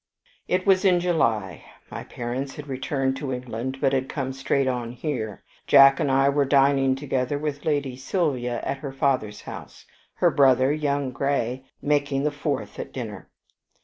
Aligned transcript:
"It 0.47 0.65
was 0.65 0.83
in 0.83 0.99
July. 0.99 1.63
My 1.91 2.03
parents 2.03 2.55
had 2.55 2.67
returned 2.67 3.15
to 3.17 3.31
England, 3.31 3.77
but 3.79 3.93
had 3.93 4.09
come 4.09 4.33
straight 4.33 4.67
on 4.67 4.93
here. 4.93 5.43
Jack 5.67 5.99
and 5.99 6.09
I 6.11 6.27
were 6.27 6.43
dining 6.43 6.95
together 6.95 7.37
with 7.37 7.65
Lady 7.65 7.95
Sylvia 7.95 8.61
at 8.63 8.79
her 8.79 8.91
father's 8.91 9.41
house 9.41 9.85
her 10.15 10.31
brother, 10.31 10.73
young 10.73 11.11
Grey, 11.11 11.65
making 11.83 12.23
the 12.23 12.31
fourth 12.31 12.79
at 12.79 12.91
dinner. 12.91 13.29